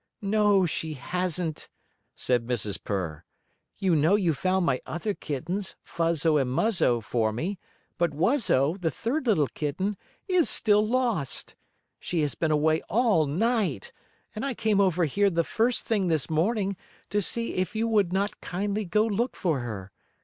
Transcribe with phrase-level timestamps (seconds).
[0.23, 1.69] "No, she hasn't,"
[2.15, 2.83] said Mrs.
[2.83, 3.23] Purr.
[3.77, 7.59] "You know you found my other kittens, Fuzzo and Muzzo, for me,
[7.99, 9.95] but Wuzzo, the third little kitten,
[10.27, 11.55] is still lost.
[11.99, 13.91] She has been away all night,
[14.33, 16.77] and I came over here the first thing this morning
[17.11, 19.91] to see if you would not kindly go look for her.